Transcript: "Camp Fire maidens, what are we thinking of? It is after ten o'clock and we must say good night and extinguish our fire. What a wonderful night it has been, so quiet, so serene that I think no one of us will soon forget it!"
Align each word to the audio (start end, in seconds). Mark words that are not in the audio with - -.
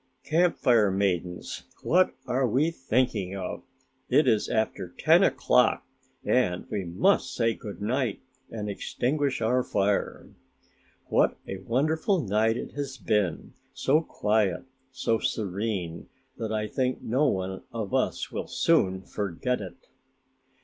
"Camp 0.23 0.57
Fire 0.57 0.89
maidens, 0.89 1.65
what 1.83 2.15
are 2.25 2.47
we 2.47 2.71
thinking 2.71 3.35
of? 3.35 3.61
It 4.09 4.27
is 4.27 4.49
after 4.49 4.95
ten 4.97 5.21
o'clock 5.21 5.85
and 6.25 6.65
we 6.71 6.83
must 6.85 7.35
say 7.35 7.53
good 7.53 7.83
night 7.83 8.19
and 8.49 8.67
extinguish 8.67 9.41
our 9.43 9.61
fire. 9.61 10.27
What 11.09 11.37
a 11.47 11.57
wonderful 11.57 12.19
night 12.21 12.57
it 12.57 12.71
has 12.71 12.97
been, 12.97 13.53
so 13.75 14.01
quiet, 14.01 14.63
so 14.91 15.19
serene 15.19 16.09
that 16.35 16.51
I 16.51 16.65
think 16.67 17.03
no 17.03 17.27
one 17.27 17.61
of 17.71 17.93
us 17.93 18.31
will 18.31 18.47
soon 18.47 19.03
forget 19.03 19.61
it!" 19.61 19.85